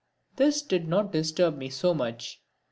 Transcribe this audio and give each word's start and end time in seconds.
This 0.37 0.63
did 0.63 0.87
not 0.87 1.11
disturb 1.11 1.55
me 1.59 1.69
so 1.69 1.93
much. 1.93 2.41